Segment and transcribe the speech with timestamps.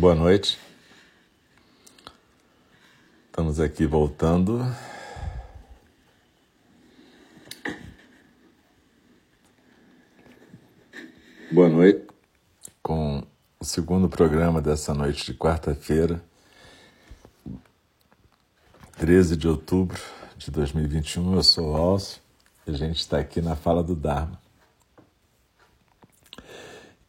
[0.00, 0.58] Boa noite.
[3.26, 4.64] Estamos aqui voltando.
[11.52, 12.06] Boa noite.
[12.82, 13.22] Com
[13.60, 16.24] o segundo programa dessa noite de quarta-feira,
[18.96, 20.00] 13 de outubro
[20.38, 21.34] de 2021.
[21.34, 22.22] Eu sou o Alcio
[22.66, 24.40] e a gente está aqui na Fala do Dharma.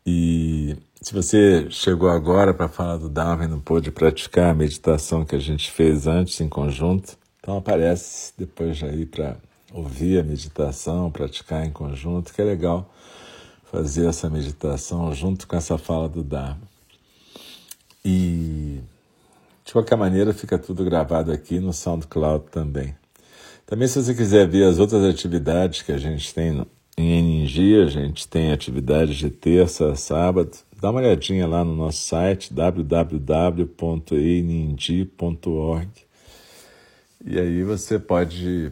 [0.05, 0.75] E
[1.11, 3.09] se você chegou agora para falar do
[3.43, 8.31] e não pôde praticar a meditação que a gente fez antes em conjunto, então aparece
[8.37, 9.35] depois aí para
[9.73, 12.89] ouvir a meditação, praticar em conjunto, que é legal
[13.69, 16.61] fazer essa meditação junto com essa fala do Dharma.
[18.05, 18.79] E
[19.65, 22.95] de qualquer maneira fica tudo gravado aqui no SoundCloud também.
[23.65, 26.65] Também se você quiser ver as outras atividades que a gente tem
[26.97, 30.51] em NG, a gente tem atividades de terça a sábado.
[30.79, 33.09] Dá uma olhadinha lá no nosso site www.ening.org
[37.23, 38.71] e aí você pode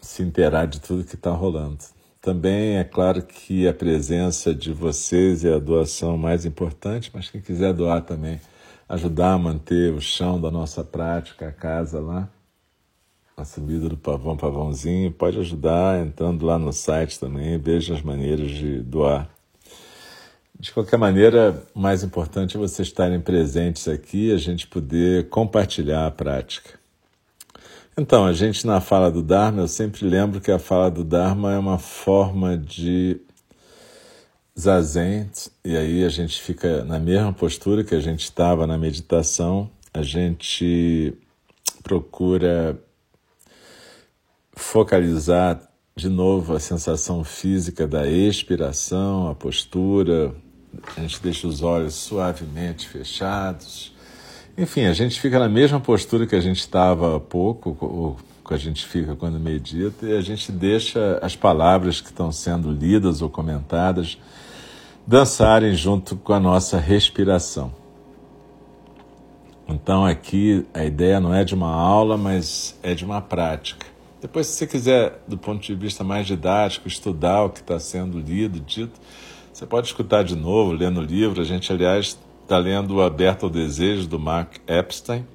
[0.00, 1.78] se inteirar de tudo que está rolando.
[2.20, 7.40] Também é claro que a presença de vocês é a doação mais importante, mas quem
[7.40, 8.40] quiser doar também,
[8.88, 12.28] ajudar a manter o chão da nossa prática, a casa lá,
[13.38, 18.50] a subida do pavão pavãozinho, pode ajudar entrando lá no site também, veja as maneiras
[18.50, 19.30] de doar.
[20.58, 26.04] De qualquer maneira, o mais importante é vocês estarem presentes aqui, a gente poder compartilhar
[26.04, 26.76] a prática.
[27.96, 31.54] Então, a gente na fala do Dharma, eu sempre lembro que a fala do Dharma
[31.54, 33.20] é uma forma de
[34.58, 35.30] zazen,
[35.64, 40.02] e aí a gente fica na mesma postura que a gente estava na meditação, a
[40.02, 41.14] gente
[41.84, 42.76] procura
[44.58, 45.60] focalizar
[45.94, 50.34] de novo a sensação física da expiração, a postura,
[50.96, 53.94] a gente deixa os olhos suavemente fechados.
[54.56, 58.16] Enfim, a gente fica na mesma postura que a gente estava há pouco, ou
[58.46, 62.72] que a gente fica quando medita, e a gente deixa as palavras que estão sendo
[62.72, 64.18] lidas ou comentadas
[65.06, 67.72] dançarem junto com a nossa respiração.
[69.68, 73.97] Então aqui a ideia não é de uma aula, mas é de uma prática.
[74.20, 78.18] Depois, se você quiser, do ponto de vista mais didático, estudar o que está sendo
[78.18, 79.00] lido, dito,
[79.52, 81.40] você pode escutar de novo, lendo o livro.
[81.40, 85.26] A gente, aliás, está lendo Aberto ao Desejo, do Mark Epstein.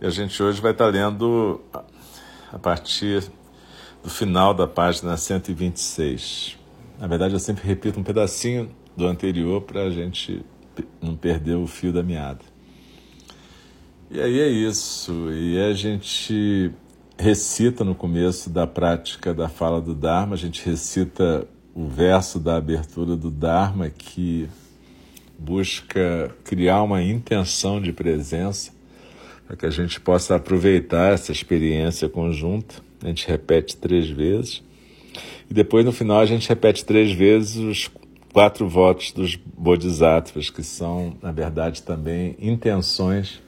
[0.00, 1.60] E a gente hoje vai estar tá lendo
[2.52, 3.30] a partir
[4.02, 6.58] do final da página 126.
[6.98, 10.44] Na verdade, eu sempre repito um pedacinho do anterior para a gente
[11.00, 12.40] não perder o fio da meada.
[14.10, 15.30] E aí é isso.
[15.32, 16.72] E a gente
[17.20, 22.56] recita no começo da prática da fala do Dharma, a gente recita o verso da
[22.56, 24.48] abertura do Dharma que
[25.38, 28.72] busca criar uma intenção de presença
[29.46, 32.76] para que a gente possa aproveitar essa experiência conjunta.
[33.02, 34.62] A gente repete três vezes
[35.50, 37.90] e depois no final a gente repete três vezes os
[38.32, 43.42] quatro votos dos Bodhisattvas, que são, na verdade, também intenções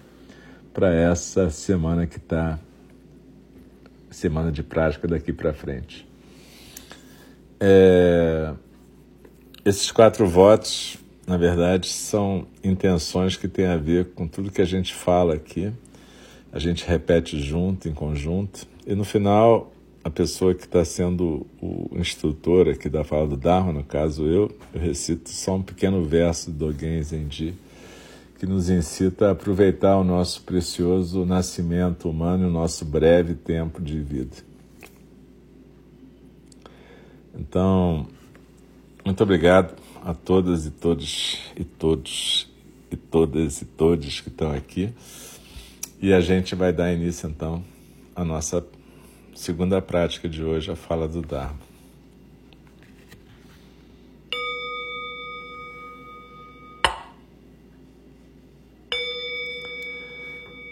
[0.74, 2.58] para essa semana que está
[4.12, 6.06] semana de prática daqui para frente.
[7.58, 8.52] É,
[9.64, 10.96] esses quatro votos,
[11.26, 15.72] na verdade, são intenções que têm a ver com tudo que a gente fala aqui.
[16.52, 19.72] A gente repete junto, em conjunto, e no final,
[20.04, 24.50] a pessoa que está sendo o instrutor aqui da fala do Dharma, no caso eu,
[24.74, 27.54] eu recito só um pequeno verso do Dogen Zenji,
[28.42, 33.80] que nos incita a aproveitar o nosso precioso nascimento humano e o nosso breve tempo
[33.80, 34.34] de vida.
[37.32, 38.04] Então,
[39.04, 42.50] muito obrigado a todas e todos e todos
[42.90, 44.92] e todas e todos que estão aqui.
[46.00, 47.62] E a gente vai dar início então
[48.12, 48.66] à nossa
[49.36, 51.71] segunda prática de hoje, a fala do Dharma.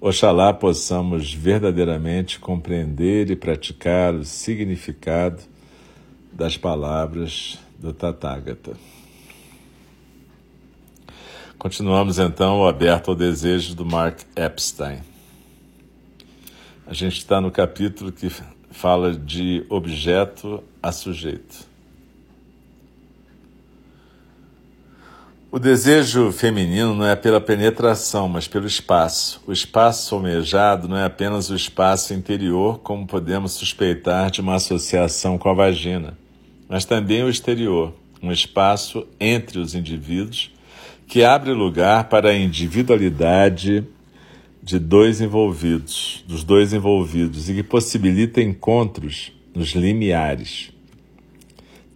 [0.00, 5.42] Oxalá possamos verdadeiramente compreender e praticar o significado
[6.32, 8.76] das palavras do Tathagata.
[11.58, 15.00] Continuamos então aberto ao desejo do Mark Epstein.
[16.86, 18.30] A gente está no capítulo que
[18.70, 21.67] fala de objeto a sujeito.
[25.50, 29.42] O desejo feminino não é pela penetração, mas pelo espaço.
[29.46, 35.38] O espaço almejado não é apenas o espaço interior, como podemos suspeitar de uma associação
[35.38, 36.18] com a vagina,
[36.68, 40.50] mas também o exterior, um espaço entre os indivíduos
[41.06, 43.86] que abre lugar para a individualidade
[44.62, 50.77] de dois envolvidos, dos dois envolvidos e que possibilita encontros nos limiares.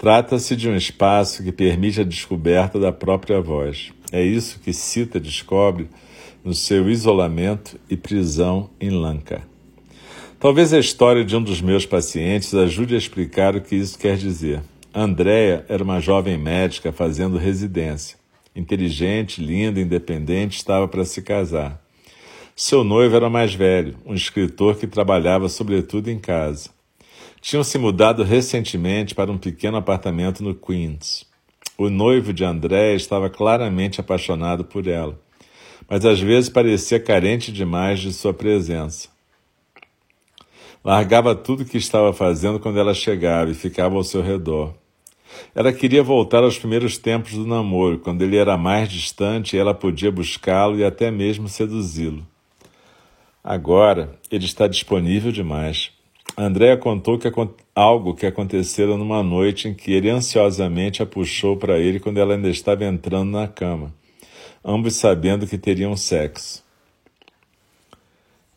[0.03, 3.93] Trata-se de um espaço que permite a descoberta da própria voz.
[4.11, 5.89] É isso que Sita descobre
[6.45, 9.43] no seu isolamento e prisão em Lanka.
[10.41, 14.17] Talvez a história de um dos meus pacientes ajude a explicar o que isso quer
[14.17, 14.61] dizer.
[14.93, 18.19] Andréa era uma jovem médica fazendo residência.
[18.57, 21.81] Inteligente, linda, independente, estava para se casar.
[22.57, 26.71] Seu noivo era mais velho, um escritor que trabalhava sobretudo em casa.
[27.43, 31.27] Tinham se mudado recentemente para um pequeno apartamento no Queens.
[31.77, 35.21] O noivo de André estava claramente apaixonado por ela,
[35.91, 39.09] mas às vezes parecia carente demais de sua presença.
[40.85, 44.73] Largava tudo o que estava fazendo quando ela chegava e ficava ao seu redor.
[45.53, 49.75] Ela queria voltar aos primeiros tempos do namoro, quando ele era mais distante e ela
[49.75, 52.25] podia buscá-lo e até mesmo seduzi-lo.
[53.43, 55.91] Agora ele está disponível demais.
[56.37, 57.31] Andréa contou que
[57.75, 62.35] algo que acontecera numa noite em que ele ansiosamente a puxou para ele quando ela
[62.35, 63.93] ainda estava entrando na cama,
[64.65, 66.65] ambos sabendo que teriam sexo.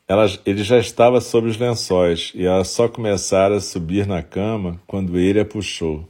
[0.08, 4.80] Ela, ele já estava sob os lençóis e ela só começara a subir na cama
[4.86, 6.08] quando ele a puxou.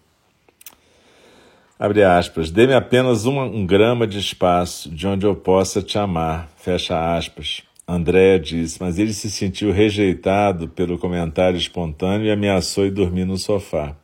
[1.80, 7.16] Abre aspas, dê-me apenas um grama de espaço de onde eu possa te amar, fecha
[7.18, 7.64] aspas.
[7.88, 13.38] Andréa diz, mas ele se sentiu rejeitado pelo comentário espontâneo e ameaçou ir dormir no
[13.38, 13.96] sofá.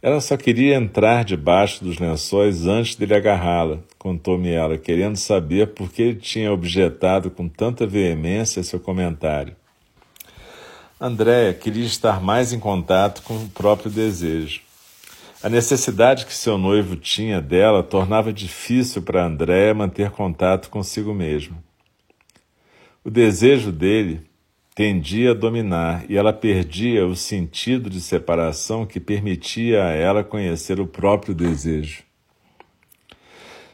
[0.00, 5.90] Ela só queria entrar debaixo dos lençóis antes dele agarrá-la, contou-me ela, querendo saber por
[5.90, 9.56] que ele tinha objetado com tanta veemência seu comentário.
[11.00, 14.60] Andréa queria estar mais em contato com o próprio desejo.
[15.42, 21.65] A necessidade que seu noivo tinha dela tornava difícil para Andréa manter contato consigo mesma.
[23.06, 24.22] O desejo dele
[24.74, 30.80] tendia a dominar e ela perdia o sentido de separação que permitia a ela conhecer
[30.80, 32.02] o próprio desejo.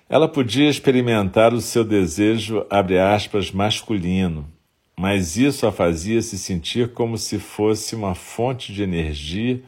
[0.06, 4.46] Ela podia experimentar o seu desejo, abre aspas, masculino,
[5.00, 9.62] mas isso a fazia se sentir como se fosse uma fonte de energia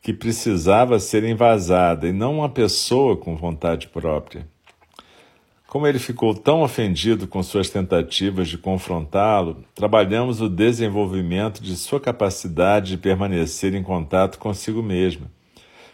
[0.00, 4.48] que precisava ser envasada e não uma pessoa com vontade própria.
[5.74, 11.98] Como ele ficou tão ofendido com suas tentativas de confrontá-lo, trabalhamos o desenvolvimento de sua
[11.98, 15.28] capacidade de permanecer em contato consigo mesma,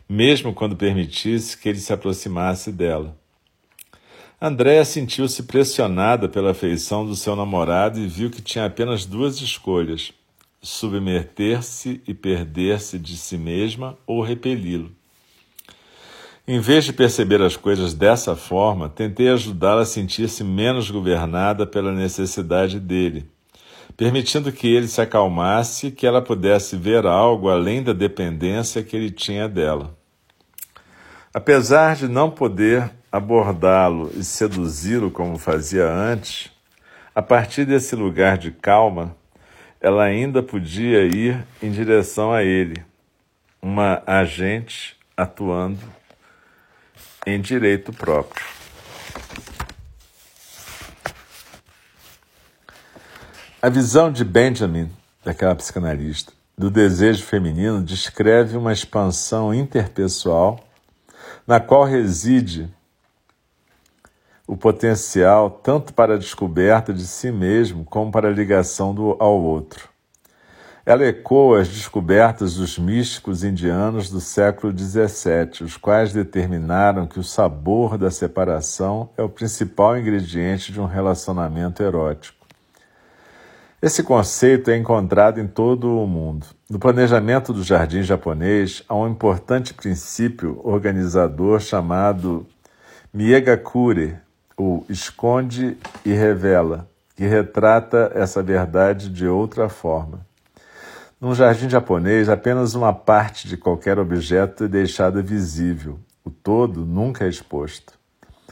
[0.07, 3.17] mesmo quando permitisse que ele se aproximasse dela.
[4.39, 10.13] Andréa sentiu-se pressionada pela afeição do seu namorado e viu que tinha apenas duas escolhas:
[10.61, 15.00] submeter-se e perder-se de si mesma ou repeli-lo.
[16.53, 21.93] Em vez de perceber as coisas dessa forma, tentei ajudá-la a sentir-se menos governada pela
[21.93, 23.31] necessidade dele,
[23.97, 28.97] permitindo que ele se acalmasse e que ela pudesse ver algo além da dependência que
[28.97, 29.97] ele tinha dela.
[31.33, 36.51] Apesar de não poder abordá-lo e seduzi-lo como fazia antes,
[37.15, 39.15] a partir desse lugar de calma,
[39.81, 42.83] ela ainda podia ir em direção a ele,
[43.63, 46.00] uma agente atuando
[47.27, 48.45] em direito próprio.
[53.63, 54.91] A visão de Benjamin,
[55.23, 60.65] daquela psicanalista, do desejo feminino descreve uma expansão interpessoal
[61.47, 62.69] na qual reside
[64.47, 69.41] o potencial tanto para a descoberta de si mesmo como para a ligação do, ao
[69.41, 69.89] outro.
[70.91, 77.23] Ela ecoa as descobertas dos místicos indianos do século XVII, os quais determinaram que o
[77.23, 82.45] sabor da separação é o principal ingrediente de um relacionamento erótico.
[83.81, 86.45] Esse conceito é encontrado em todo o mundo.
[86.69, 92.45] No planejamento do jardim japonês, há um importante princípio organizador chamado
[93.15, 94.17] Miegakure,
[94.57, 100.29] ou esconde e revela, que retrata essa verdade de outra forma.
[101.21, 107.27] Num jardim japonês, apenas uma parte de qualquer objeto é deixada visível, o todo nunca
[107.27, 107.93] é exposto.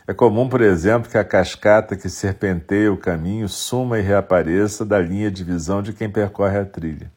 [0.07, 4.99] É comum, por exemplo, que a cascata que serpenteia o caminho suma e reapareça da
[4.99, 7.11] linha de visão de quem percorre a trilha.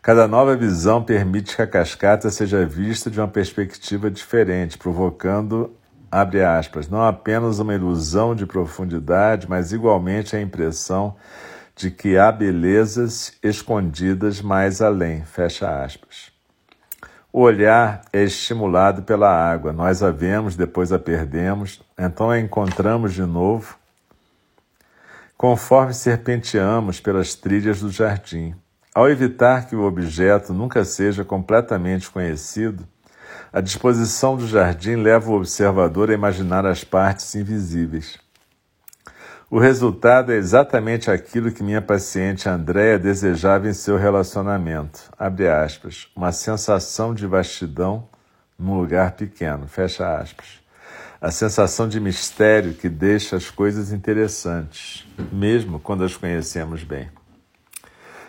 [0.00, 5.76] Cada nova visão permite que a cascata seja vista de uma perspectiva diferente, provocando,
[6.10, 11.16] abre aspas, não apenas uma ilusão de profundidade, mas igualmente a impressão
[11.82, 16.30] de que há belezas escondidas mais além, fecha aspas.
[17.32, 19.72] O olhar é estimulado pela água.
[19.72, 23.76] Nós a vemos, depois a perdemos, então a encontramos de novo,
[25.36, 28.54] conforme serpenteamos pelas trilhas do jardim.
[28.94, 32.86] Ao evitar que o objeto nunca seja completamente conhecido,
[33.52, 38.21] a disposição do jardim leva o observador a imaginar as partes invisíveis.
[39.52, 45.10] O resultado é exatamente aquilo que minha paciente Andréa desejava em seu relacionamento.
[45.18, 46.08] Abre aspas.
[46.16, 48.08] Uma sensação de vastidão
[48.58, 49.68] num lugar pequeno.
[49.68, 50.62] Fecha aspas.
[51.20, 57.10] A sensação de mistério que deixa as coisas interessantes, mesmo quando as conhecemos bem.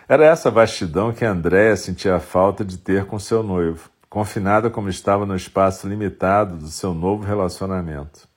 [0.06, 5.24] Era essa vastidão que Andréa sentia falta de ter com seu noivo, confinada como estava
[5.24, 8.33] no espaço limitado do seu novo relacionamento.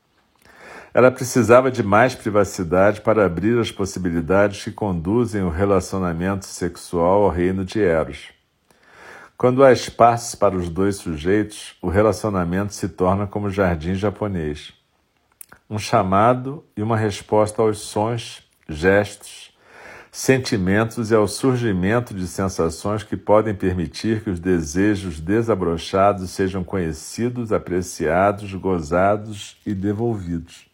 [0.98, 7.30] Ela precisava de mais privacidade para abrir as possibilidades que conduzem o relacionamento sexual ao
[7.30, 8.30] reino de Eros.
[9.38, 14.74] Quando há espaço para os dois sujeitos, o relacionamento se torna como jardim japonês.
[15.70, 19.56] Um chamado e uma resposta aos sons, gestos,
[20.12, 27.52] sentimentos e ao surgimento de sensações que podem permitir que os desejos desabrochados sejam conhecidos,
[27.54, 30.67] apreciados, gozados e devolvidos.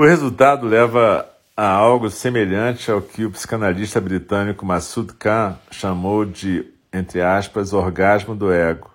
[0.00, 6.64] O resultado leva a algo semelhante ao que o psicanalista britânico Massoud Khan chamou de,
[6.90, 8.90] entre aspas, orgasmo do ego.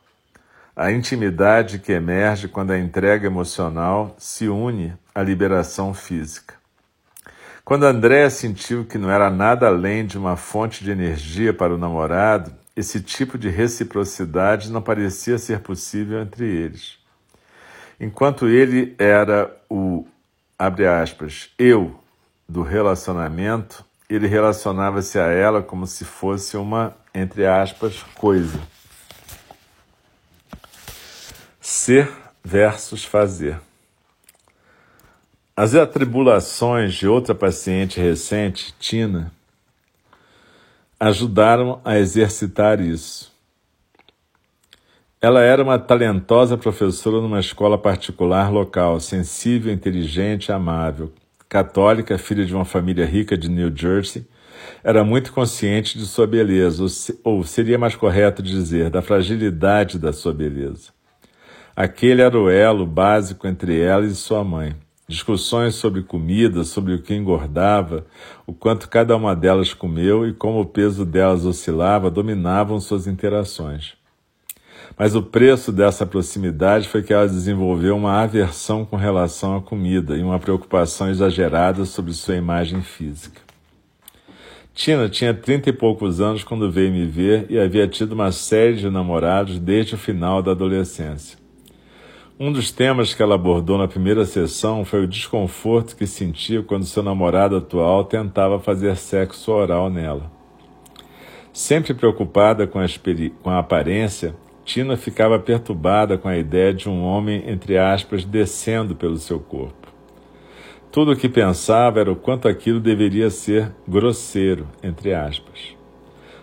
[0.76, 6.56] A intimidade que emerge quando a entrega emocional se une à liberação física.
[7.64, 11.78] Quando Andréa sentiu que não era nada além de uma fonte de energia para o
[11.78, 16.98] namorado, esse tipo de reciprocidade não parecia ser possível entre eles.
[18.00, 20.04] Enquanto ele era o
[20.58, 22.00] abre aspas, eu
[22.48, 28.60] do relacionamento, ele relacionava-se a ela como se fosse uma, entre aspas, coisa.
[31.60, 32.12] Ser
[32.44, 33.60] versus fazer.
[35.58, 39.32] As atribulações de outra paciente recente, Tina,
[41.00, 43.35] ajudaram a exercitar isso.
[45.26, 51.12] Ela era uma talentosa professora numa escola particular local, sensível, inteligente, amável.
[51.50, 54.28] Católica, filha de uma família rica de New Jersey,
[54.84, 56.86] era muito consciente de sua beleza,
[57.24, 60.92] ou seria mais correto dizer, da fragilidade da sua beleza.
[61.76, 64.76] Aquele era o elo básico entre ela e sua mãe.
[65.08, 68.06] Discussões sobre comida, sobre o que engordava,
[68.46, 74.05] o quanto cada uma delas comeu e como o peso delas oscilava dominavam suas interações.
[74.98, 80.16] Mas o preço dessa proximidade foi que ela desenvolveu uma aversão com relação à comida
[80.16, 83.42] e uma preocupação exagerada sobre sua imagem física.
[84.74, 88.76] Tina tinha trinta e poucos anos quando veio me ver e havia tido uma série
[88.76, 91.38] de namorados desde o final da adolescência.
[92.38, 96.86] Um dos temas que ela abordou na primeira sessão foi o desconforto que sentia quando
[96.86, 100.30] seu namorado atual tentava fazer sexo oral nela.
[101.54, 102.86] Sempre preocupada com a,
[103.42, 104.36] com a aparência,
[104.66, 109.94] Tina ficava perturbada com a ideia de um homem, entre aspas, descendo pelo seu corpo.
[110.92, 115.76] Tudo o que pensava era o quanto aquilo deveria ser grosseiro, entre aspas.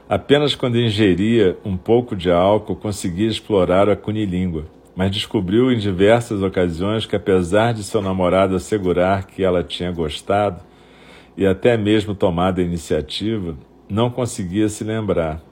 [0.08, 6.42] Apenas quando ingeria um pouco de álcool conseguia explorar a cunilíngua, mas descobriu em diversas
[6.42, 10.60] ocasiões que, apesar de seu namorado assegurar que ela tinha gostado
[11.36, 13.56] e até mesmo tomado a iniciativa,
[13.88, 15.42] não conseguia se lembrar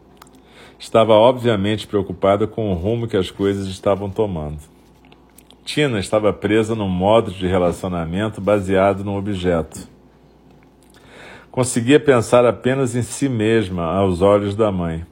[0.81, 4.59] estava obviamente preocupada com o rumo que as coisas estavam tomando.
[5.63, 9.87] Tina estava presa num modo de relacionamento baseado no objeto.
[11.51, 15.05] Conseguia pensar apenas em si mesma aos olhos da mãe.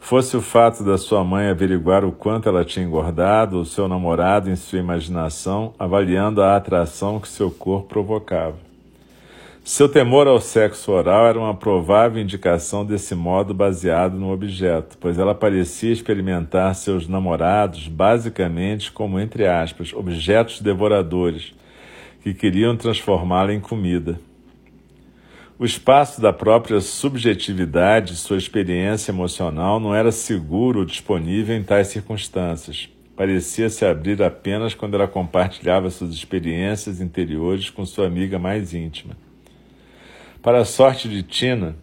[0.00, 4.50] Fosse o fato da sua mãe averiguar o quanto ela tinha engordado, o seu namorado
[4.50, 8.69] em sua imaginação, avaliando a atração que seu corpo provocava.
[9.62, 15.18] Seu temor ao sexo oral era uma provável indicação desse modo baseado no objeto, pois
[15.18, 21.54] ela parecia experimentar seus namorados basicamente como, entre aspas, objetos devoradores
[22.22, 24.18] que queriam transformá-la em comida.
[25.58, 31.88] O espaço da própria subjetividade, sua experiência emocional, não era seguro ou disponível em tais
[31.88, 32.88] circunstâncias.
[33.14, 39.14] Parecia se abrir apenas quando ela compartilhava suas experiências interiores com sua amiga mais íntima.
[40.42, 41.76] Para a sorte de Tina,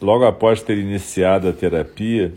[0.00, 2.32] logo após ter iniciado a terapia,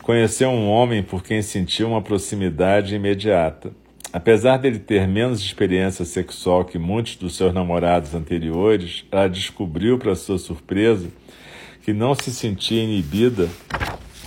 [0.00, 3.72] conheceu um homem por quem sentiu uma proximidade imediata.
[4.12, 10.14] Apesar dele ter menos experiência sexual que muitos dos seus namorados anteriores, ela descobriu, para
[10.14, 11.08] sua surpresa,
[11.82, 13.48] que não se sentia inibida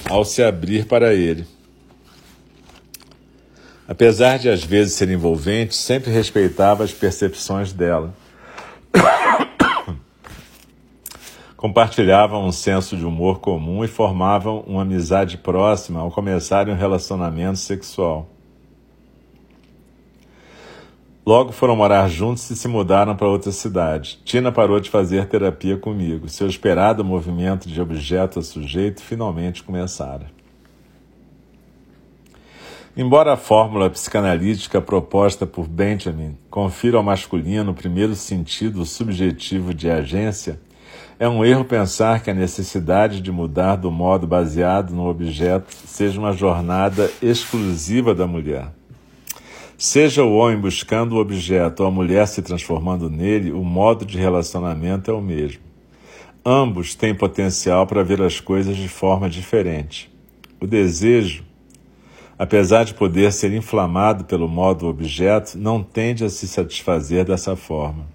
[0.10, 1.46] ao se abrir para ele.
[3.88, 8.14] Apesar de às vezes ser envolvente, sempre respeitava as percepções dela.
[11.62, 17.60] Compartilhavam um senso de humor comum e formavam uma amizade próxima ao começarem um relacionamento
[17.60, 18.28] sexual.
[21.24, 24.20] Logo foram morar juntos e se mudaram para outra cidade.
[24.26, 26.28] Tina parou de fazer terapia comigo.
[26.28, 30.32] Seu esperado movimento de objeto a sujeito finalmente começara.
[32.98, 39.92] Embora a fórmula psicanalítica proposta por Benjamin confira ao masculino o primeiro sentido subjetivo de
[39.92, 40.60] agência,
[41.22, 46.20] é um erro pensar que a necessidade de mudar do modo baseado no objeto seja
[46.20, 48.70] uma jornada exclusiva da mulher.
[49.78, 54.18] Seja o homem buscando o objeto ou a mulher se transformando nele, o modo de
[54.18, 55.62] relacionamento é o mesmo.
[56.44, 60.12] Ambos têm potencial para ver as coisas de forma diferente.
[60.60, 61.44] O desejo,
[62.36, 68.08] apesar de poder ser inflamado pelo modo objeto, não tende a se satisfazer dessa forma.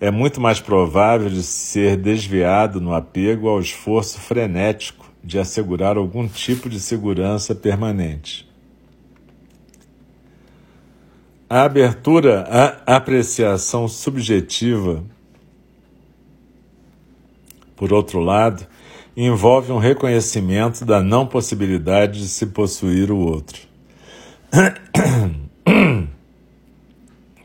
[0.00, 6.28] É muito mais provável de ser desviado no apego ao esforço frenético de assegurar algum
[6.28, 8.48] tipo de segurança permanente.
[11.50, 12.42] A abertura
[12.86, 15.02] à apreciação subjetiva,
[17.74, 18.66] por outro lado,
[19.16, 23.66] envolve um reconhecimento da não possibilidade de se possuir o outro.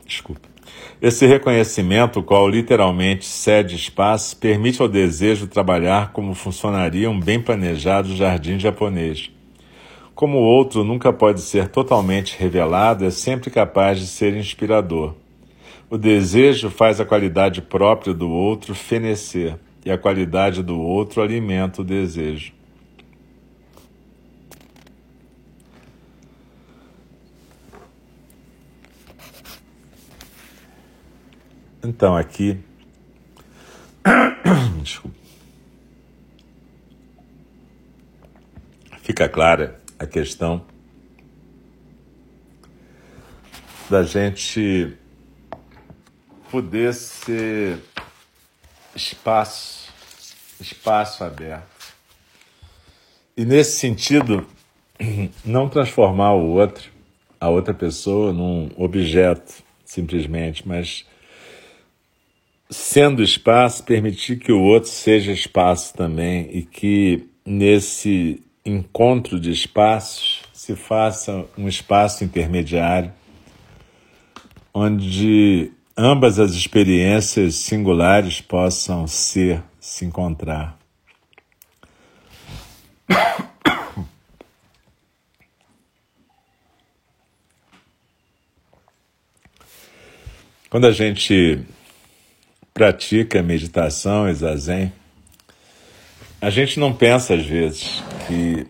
[0.06, 0.53] Desculpa.
[1.00, 8.14] Esse reconhecimento, qual literalmente cede espaço, permite ao desejo trabalhar como funcionaria um bem planejado
[8.16, 9.30] jardim japonês
[10.14, 15.14] como o outro nunca pode ser totalmente revelado, é sempre capaz de ser inspirador.
[15.90, 21.82] O desejo faz a qualidade própria do outro fenecer, e a qualidade do outro alimenta
[21.82, 22.52] o desejo.
[31.84, 32.58] Então, aqui.
[34.82, 35.16] Desculpa.
[39.02, 40.64] Fica clara a questão
[43.90, 44.96] da gente
[46.50, 47.78] poder ser
[48.96, 49.92] espaço,
[50.58, 51.92] espaço aberto.
[53.36, 54.46] E nesse sentido,
[55.44, 56.90] não transformar o outro,
[57.38, 61.04] a outra pessoa, num objeto, simplesmente, mas
[62.70, 70.42] sendo espaço, permitir que o outro seja espaço também e que nesse encontro de espaços
[70.52, 73.12] se faça um espaço intermediário
[74.72, 80.76] onde ambas as experiências singulares possam ser, se encontrar.
[90.68, 91.64] Quando a gente
[92.74, 94.92] pratica meditação e zazen,
[96.40, 98.66] a gente não pensa às vezes que,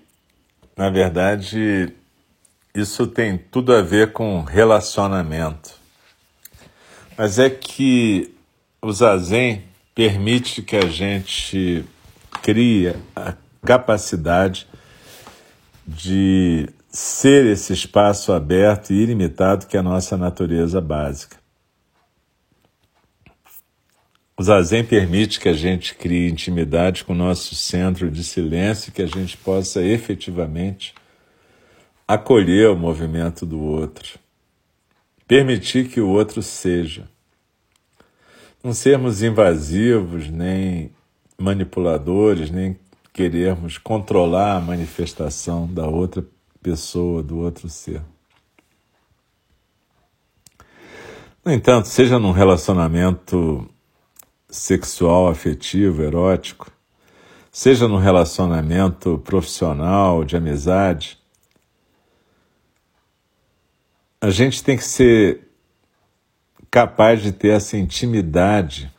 [0.76, 1.90] na verdade,
[2.74, 5.72] isso tem tudo a ver com relacionamento.
[7.16, 8.34] Mas é que
[8.82, 9.64] o zazen
[9.94, 11.84] permite que a gente
[12.42, 14.66] crie a capacidade
[15.86, 21.43] de ser esse espaço aberto e ilimitado que é a nossa natureza básica.
[24.36, 29.00] O zazen permite que a gente crie intimidade com o nosso centro de silêncio, que
[29.00, 30.92] a gente possa efetivamente
[32.06, 34.18] acolher o movimento do outro,
[35.28, 37.08] permitir que o outro seja.
[38.62, 40.90] não sermos invasivos, nem
[41.38, 42.76] manipuladores, nem
[43.12, 46.26] querermos controlar a manifestação da outra
[46.60, 48.02] pessoa, do outro ser.
[51.44, 53.68] No entanto, seja num relacionamento
[54.54, 56.70] sexual, afetivo, erótico,
[57.50, 61.18] seja num relacionamento profissional, de amizade,
[64.20, 65.48] a gente tem que ser
[66.70, 68.92] capaz de ter essa intimidade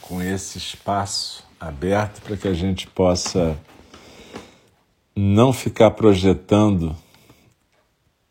[0.00, 3.56] com esse espaço aberto para que a gente possa
[5.14, 6.96] não ficar projetando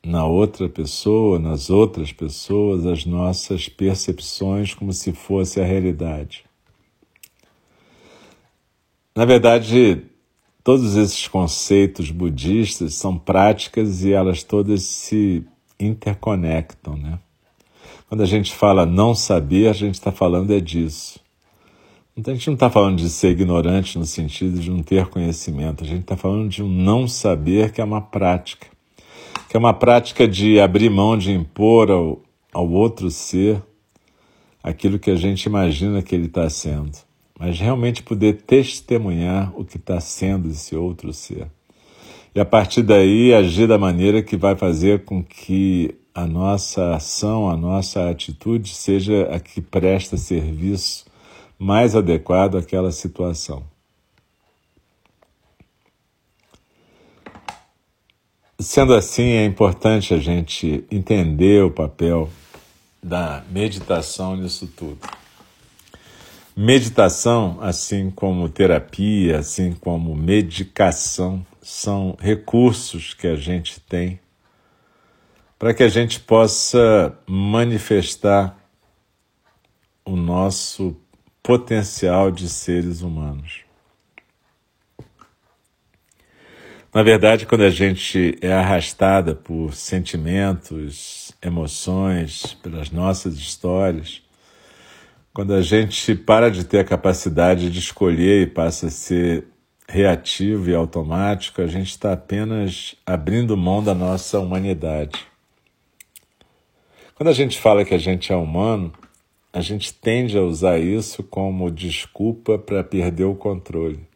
[0.06, 6.44] na outra pessoa, nas outras pessoas, as nossas percepções como se fosse a realidade.
[9.16, 10.04] Na verdade,
[10.63, 15.46] todos esses conceitos budistas são práticas e elas todas se
[15.80, 17.20] interconectam, né?
[18.10, 21.20] Quando a gente fala não saber, a gente está falando é disso.
[22.16, 25.84] Então, a gente não está falando de ser ignorante no sentido de não ter conhecimento,
[25.84, 28.68] a gente está falando de um não saber que é uma prática,
[29.54, 33.62] que é uma prática de abrir mão de impor ao, ao outro ser
[34.63, 36.98] aquilo que a gente imagina que ele está sendo,
[37.39, 41.46] mas realmente poder testemunhar o que está sendo esse outro ser.
[42.34, 47.48] E a partir daí agir da maneira que vai fazer com que a nossa ação,
[47.48, 51.06] a nossa atitude seja a que presta serviço
[51.60, 53.62] mais adequado àquela situação.
[58.63, 62.30] Sendo assim, é importante a gente entender o papel
[63.04, 64.99] da meditação nisso tudo.
[66.56, 74.17] Meditação, assim como terapia, assim como medicação, são recursos que a gente tem
[75.60, 78.58] para que a gente possa manifestar
[80.06, 80.95] o nosso
[81.41, 83.73] potencial de seres humanos.
[86.94, 94.22] Na verdade, quando a gente é arrastada por sentimentos, emoções, pelas nossas histórias,
[95.34, 99.48] quando a gente para de ter a capacidade de escolher e passa a ser
[99.90, 105.26] reativo e automático, a gente está apenas abrindo mão da nossa humanidade.
[107.16, 108.94] Quando a gente fala que a gente é humano,
[109.52, 114.12] a gente tende a usar isso como desculpa para perder o controle.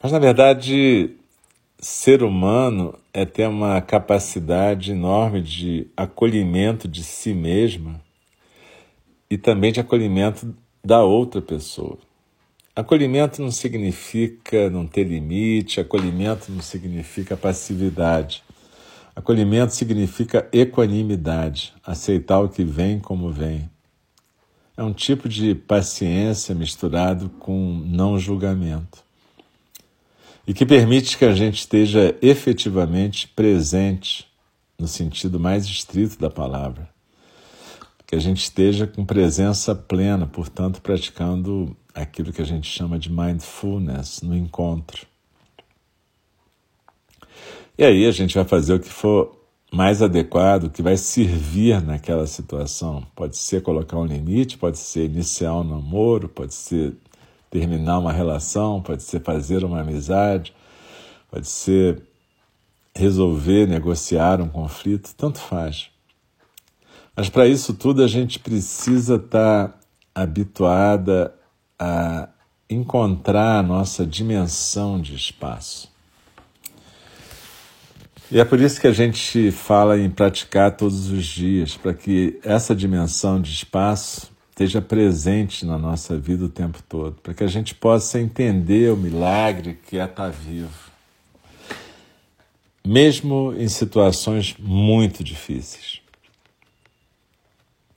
[0.00, 1.16] Mas, na verdade,
[1.80, 8.00] ser humano é ter uma capacidade enorme de acolhimento de si mesma
[9.28, 11.98] e também de acolhimento da outra pessoa.
[12.76, 18.44] Acolhimento não significa não ter limite, acolhimento não significa passividade.
[19.16, 23.68] Acolhimento significa equanimidade, aceitar o que vem como vem.
[24.76, 29.07] É um tipo de paciência misturado com não julgamento.
[30.48, 34.26] E que permite que a gente esteja efetivamente presente,
[34.78, 36.88] no sentido mais estrito da palavra.
[38.06, 43.12] Que a gente esteja com presença plena, portanto, praticando aquilo que a gente chama de
[43.12, 45.06] mindfulness no encontro.
[47.76, 49.38] E aí a gente vai fazer o que for
[49.70, 53.06] mais adequado, o que vai servir naquela situação.
[53.14, 56.96] Pode ser colocar um limite, pode ser iniciar um namoro, pode ser
[57.50, 60.54] terminar uma relação, pode ser fazer uma amizade,
[61.30, 62.02] pode ser
[62.94, 65.90] resolver, negociar um conflito, tanto faz.
[67.16, 69.78] Mas para isso tudo a gente precisa estar tá
[70.14, 71.34] habituada
[71.78, 72.28] a
[72.68, 75.90] encontrar a nossa dimensão de espaço.
[78.30, 82.38] E é por isso que a gente fala em praticar todos os dias, para que
[82.42, 87.46] essa dimensão de espaço esteja presente na nossa vida o tempo todo, para que a
[87.46, 90.90] gente possa entender o milagre que é estar vivo.
[92.84, 96.00] Mesmo em situações muito difíceis.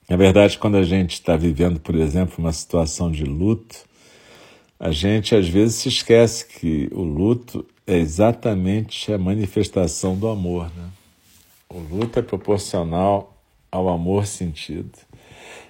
[0.08, 3.78] Na verdade, quando a gente está vivendo, por exemplo, uma situação de luto,
[4.78, 10.70] a gente às vezes se esquece que o luto é exatamente a manifestação do amor.
[10.76, 10.88] Né?
[11.68, 13.36] O luto é proporcional
[13.68, 14.92] ao amor sentido.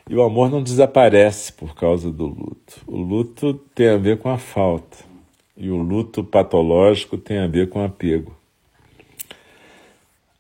[0.09, 2.83] E o amor não desaparece por causa do luto.
[2.87, 4.99] O luto tem a ver com a falta.
[5.57, 8.37] E o luto patológico tem a ver com apego.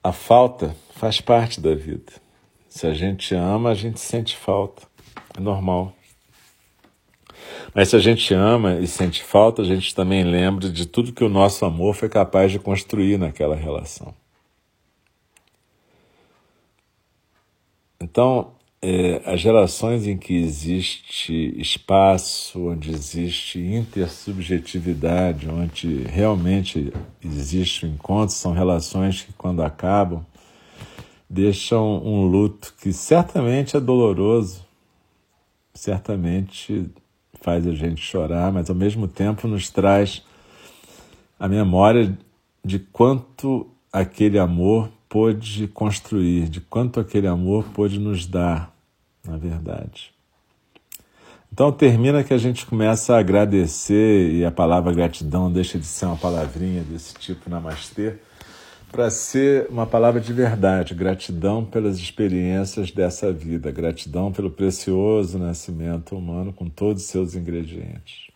[0.02, 2.12] A falta faz parte da vida.
[2.68, 4.82] Se a gente ama, a gente sente falta.
[5.36, 5.94] É normal.
[7.74, 11.24] Mas se a gente ama e sente falta, a gente também lembra de tudo que
[11.24, 14.14] o nosso amor foi capaz de construir naquela relação.
[18.00, 18.52] Então,
[18.84, 26.92] é, as relações em que existe espaço, onde existe intersubjetividade, onde realmente
[27.24, 30.26] existe o um encontro, são relações que, quando acabam,
[31.30, 34.66] deixam um luto que certamente é doloroso,
[35.72, 36.90] certamente
[37.40, 40.22] faz a gente chorar, mas ao mesmo tempo nos traz
[41.38, 42.18] a memória
[42.64, 48.71] de quanto aquele amor pôde construir, de quanto aquele amor pôde nos dar,
[49.26, 50.12] na verdade.
[51.52, 56.06] Então termina que a gente começa a agradecer, e a palavra gratidão deixa de ser
[56.06, 58.14] uma palavrinha desse tipo namastê,
[58.90, 66.16] para ser uma palavra de verdade, gratidão pelas experiências dessa vida, gratidão pelo precioso nascimento
[66.16, 68.30] humano com todos os seus ingredientes.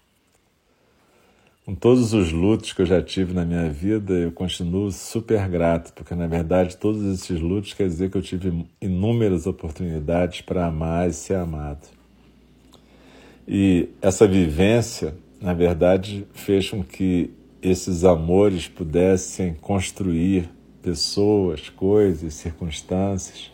[1.66, 5.92] Com todos os lutos que eu já tive na minha vida, eu continuo super grato,
[5.94, 11.08] porque na verdade todos esses lutos quer dizer que eu tive inúmeras oportunidades para amar
[11.08, 11.88] e ser amado.
[13.48, 20.48] E essa vivência, na verdade, fez com que esses amores pudessem construir
[20.80, 23.50] pessoas, coisas, circunstâncias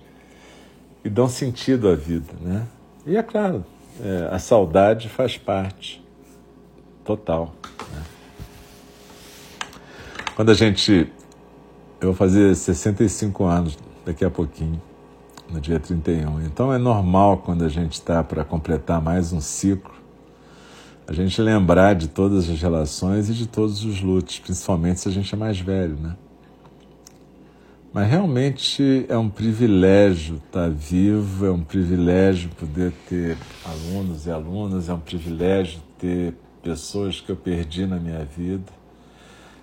[1.02, 2.66] e dão sentido à vida, né?
[3.06, 3.64] E é claro,
[4.04, 6.01] é, a saudade faz parte
[7.04, 7.54] total.
[7.92, 8.02] Né?
[10.34, 11.10] Quando a gente.
[12.00, 14.80] Eu vou fazer 65 anos daqui a pouquinho,
[15.48, 16.42] no dia 31.
[16.42, 19.94] Então é normal quando a gente está para completar mais um ciclo,
[21.06, 25.12] a gente lembrar de todas as relações e de todos os lutos, principalmente se a
[25.12, 26.16] gente é mais velho, né?
[27.92, 34.88] Mas realmente é um privilégio estar vivo, é um privilégio poder ter alunos e alunas,
[34.88, 38.72] é um privilégio ter pessoas que eu perdi na minha vida.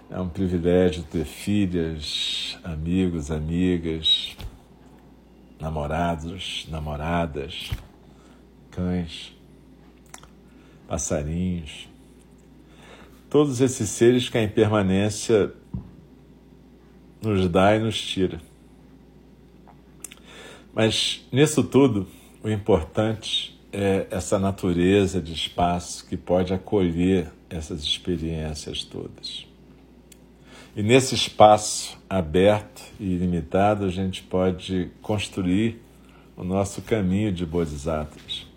[0.10, 4.36] É um privilégio ter filhas, amigos, amigas,
[5.60, 7.70] namorados, namoradas,
[8.72, 9.36] cães,
[10.88, 11.88] passarinhos.
[13.30, 15.54] Todos esses seres que a impermanência
[17.22, 18.42] nos dá e nos tira.
[20.74, 22.08] Mas nisso tudo,
[22.44, 29.46] o importante é essa natureza de espaço que pode acolher essas experiências todas.
[30.76, 35.82] E nesse espaço aberto e ilimitado, a gente pode construir
[36.38, 38.48] o nosso caminho de bodhisattvas,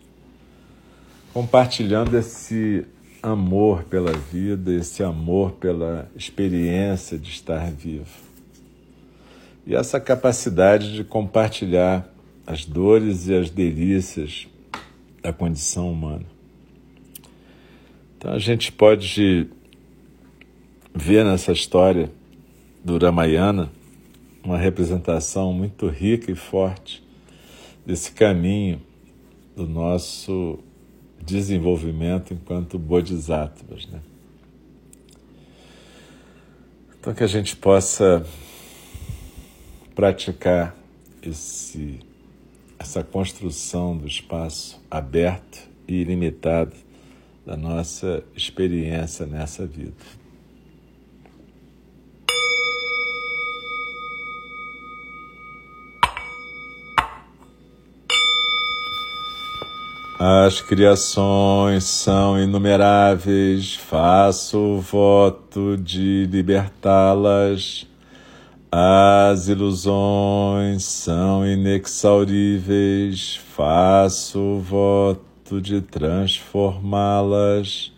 [1.33, 2.87] compartilhando esse
[3.23, 8.31] amor pela vida, esse amor pela experiência de estar vivo.
[9.67, 12.09] E essa capacidade de compartilhar
[12.47, 14.49] as dores e as delícias
[15.23, 16.27] da condição humana.
[18.19, 19.49] Então a gente pode
[20.95, 22.11] ver nessa história
[22.85, 23.71] do Ramayana
[24.45, 27.03] uma representação muito rica e forte
[27.87, 28.81] desse caminho
[29.57, 30.59] do nosso
[31.25, 33.87] desenvolvimento enquanto bodhisattvas.
[33.87, 34.01] Né?
[36.99, 38.27] Então que a gente possa
[39.95, 40.77] praticar
[41.23, 42.01] esse
[42.83, 46.75] essa construção do espaço aberto e ilimitado
[47.47, 49.95] da nossa experiência nessa vida.
[60.19, 67.87] As criações são inumeráveis, faço o voto de libertá-las
[68.75, 77.93] as ilusões são inexauríveis, faço o voto de transformá-las.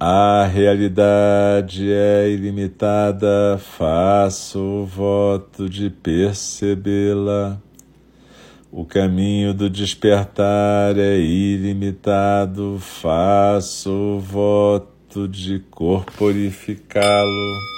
[0.00, 7.60] A realidade é ilimitada, faço o voto de percebê-la.
[8.72, 17.77] O caminho do despertar é ilimitado, faço o voto de corporificá-lo.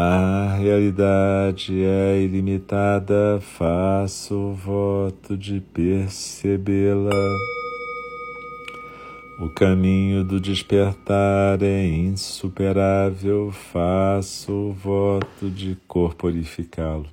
[0.00, 7.10] A realidade é ilimitada, faço o voto de percebê-la.
[9.40, 17.08] O caminho do despertar é insuperável, faço o voto de corporificá-lo.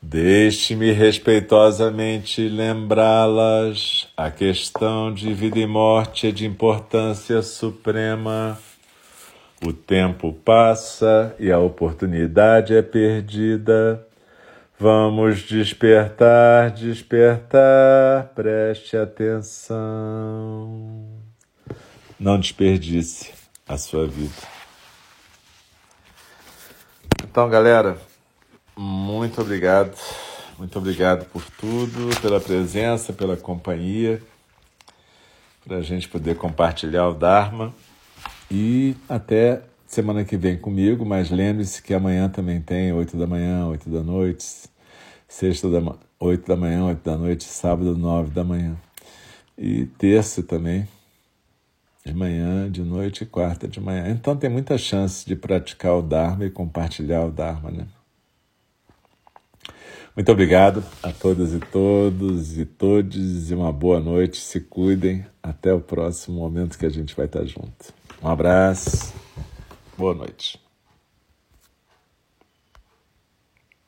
[0.00, 4.06] Deixe-me respeitosamente lembrá-las.
[4.16, 8.56] A questão de vida e morte é de importância suprema.
[9.64, 14.06] O tempo passa e a oportunidade é perdida.
[14.78, 19.76] Vamos despertar, despertar, preste atenção.
[22.20, 23.32] Não desperdice
[23.66, 24.34] a sua vida.
[27.24, 27.96] Então, galera.
[28.78, 29.96] Muito obrigado,
[30.58, 34.22] muito obrigado por tudo, pela presença, pela companhia,
[35.66, 37.72] para a gente poder compartilhar o Dharma.
[38.50, 43.66] E até semana que vem comigo, mas lembre-se que amanhã também tem 8 da manhã,
[43.66, 44.44] 8 da noite,
[45.28, 48.76] sexta da 8 da manhã, 8 da noite, sábado 9 da manhã.
[49.58, 50.86] E terça também,
[52.04, 54.10] de manhã, de noite e quarta de manhã.
[54.10, 57.86] Então tem muita chance de praticar o Dharma e compartilhar o Dharma, né?
[60.14, 64.38] Muito obrigado a todas e todos e todes e uma boa noite.
[64.38, 65.26] Se cuidem.
[65.42, 67.92] Até o próximo momento que a gente vai estar junto.
[68.22, 69.12] Um abraço.
[69.96, 70.65] Boa noite.